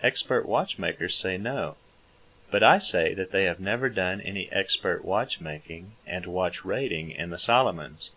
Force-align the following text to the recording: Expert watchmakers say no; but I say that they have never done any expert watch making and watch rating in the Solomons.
Expert 0.00 0.46
watchmakers 0.46 1.16
say 1.16 1.36
no; 1.36 1.74
but 2.52 2.62
I 2.62 2.78
say 2.78 3.14
that 3.14 3.32
they 3.32 3.46
have 3.46 3.58
never 3.58 3.88
done 3.88 4.20
any 4.20 4.48
expert 4.52 5.04
watch 5.04 5.40
making 5.40 5.94
and 6.06 6.24
watch 6.26 6.64
rating 6.64 7.10
in 7.10 7.30
the 7.30 7.36
Solomons. 7.38 8.12